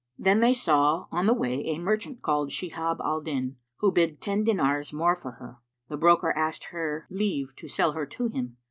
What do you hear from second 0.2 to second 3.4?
they saw on the way a merchant called Shihab al